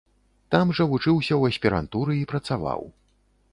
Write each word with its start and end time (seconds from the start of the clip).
Там 0.55 0.71
жа 0.79 0.87
вучыўся 0.93 1.31
ў 1.37 1.43
аспірантуры 1.55 2.17
і 2.23 2.27
працаваў. 2.35 2.81